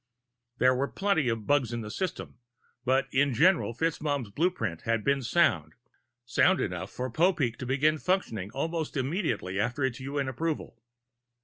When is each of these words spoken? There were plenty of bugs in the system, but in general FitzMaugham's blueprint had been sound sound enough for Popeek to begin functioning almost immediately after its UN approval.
There 0.57 0.73
were 0.73 0.87
plenty 0.87 1.29
of 1.29 1.45
bugs 1.45 1.71
in 1.71 1.81
the 1.81 1.91
system, 1.91 2.39
but 2.83 3.07
in 3.11 3.35
general 3.35 3.75
FitzMaugham's 3.75 4.31
blueprint 4.31 4.81
had 4.81 5.03
been 5.03 5.21
sound 5.21 5.75
sound 6.25 6.59
enough 6.59 6.89
for 6.89 7.11
Popeek 7.11 7.55
to 7.57 7.67
begin 7.67 7.99
functioning 7.99 8.49
almost 8.51 8.97
immediately 8.97 9.59
after 9.59 9.83
its 9.83 9.99
UN 9.99 10.27
approval. 10.27 10.81